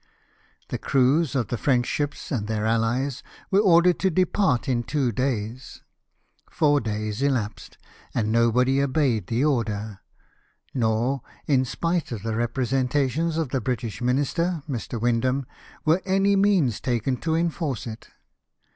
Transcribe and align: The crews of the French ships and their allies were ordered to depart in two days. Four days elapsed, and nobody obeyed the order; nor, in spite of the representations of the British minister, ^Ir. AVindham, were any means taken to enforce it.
The 0.69 0.79
crews 0.79 1.35
of 1.35 1.49
the 1.49 1.59
French 1.59 1.85
ships 1.85 2.31
and 2.31 2.47
their 2.47 2.65
allies 2.65 3.21
were 3.51 3.59
ordered 3.59 3.99
to 3.99 4.09
depart 4.09 4.67
in 4.67 4.81
two 4.81 5.11
days. 5.11 5.83
Four 6.49 6.79
days 6.81 7.21
elapsed, 7.21 7.77
and 8.11 8.31
nobody 8.31 8.81
obeyed 8.81 9.27
the 9.27 9.45
order; 9.45 9.99
nor, 10.73 11.21
in 11.45 11.65
spite 11.65 12.11
of 12.11 12.23
the 12.23 12.35
representations 12.35 13.37
of 13.37 13.49
the 13.49 13.61
British 13.61 14.01
minister, 14.01 14.63
^Ir. 14.67 14.89
AVindham, 14.99 15.45
were 15.85 16.01
any 16.03 16.35
means 16.35 16.79
taken 16.81 17.15
to 17.17 17.35
enforce 17.35 17.85
it. 17.85 18.09